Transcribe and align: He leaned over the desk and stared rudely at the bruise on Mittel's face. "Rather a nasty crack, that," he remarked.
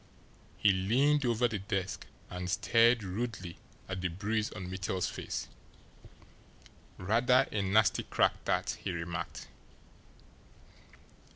He 0.57 0.71
leaned 0.71 1.27
over 1.27 1.47
the 1.47 1.59
desk 1.59 2.07
and 2.27 2.49
stared 2.49 3.03
rudely 3.03 3.59
at 3.87 4.01
the 4.01 4.07
bruise 4.07 4.49
on 4.51 4.67
Mittel's 4.67 5.07
face. 5.07 5.47
"Rather 6.97 7.47
a 7.51 7.61
nasty 7.61 8.01
crack, 8.01 8.43
that," 8.45 8.79
he 8.83 8.91
remarked. 8.91 9.47